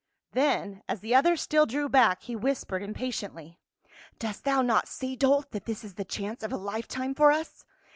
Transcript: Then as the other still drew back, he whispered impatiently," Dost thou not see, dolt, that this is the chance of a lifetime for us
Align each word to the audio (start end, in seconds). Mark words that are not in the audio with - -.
Then 0.31 0.81
as 0.89 1.01
the 1.01 1.13
other 1.13 1.35
still 1.37 1.67
drew 1.67 1.87
back, 1.87 2.23
he 2.23 2.35
whispered 2.35 2.81
impatiently," 2.81 3.59
Dost 4.17 4.45
thou 4.45 4.63
not 4.63 4.87
see, 4.87 5.15
dolt, 5.15 5.51
that 5.51 5.65
this 5.65 5.83
is 5.83 5.93
the 5.93 6.03
chance 6.05 6.41
of 6.41 6.51
a 6.51 6.57
lifetime 6.57 7.13
for 7.13 7.31
us 7.31 7.63